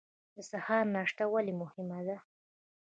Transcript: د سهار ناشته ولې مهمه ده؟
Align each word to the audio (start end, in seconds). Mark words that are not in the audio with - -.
د 0.35 0.37
سهار 0.49 0.85
ناشته 0.95 1.23
ولې 1.33 1.53
مهمه 1.61 1.99
ده؟ 2.07 2.17